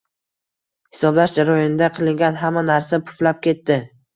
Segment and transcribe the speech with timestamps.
[0.95, 3.83] Hisoblash jarayonida qilingan hamma narsa puflab ketdi